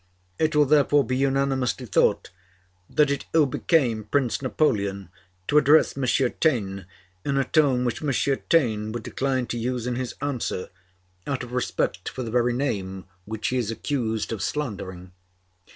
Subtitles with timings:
[0.39, 2.31] It will therefore be unanimously thought
[2.89, 5.09] that it ill became Prince Napoleon
[5.47, 6.05] to address M.
[6.39, 6.87] Taine
[7.23, 8.11] in a tone which M.
[8.49, 10.69] Taine would decline to use in his answer,
[11.27, 15.11] out of respect for the very name which he is accused of slandering.